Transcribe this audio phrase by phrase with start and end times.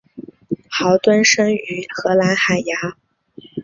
[0.67, 2.97] 豪敦生于荷兰海牙。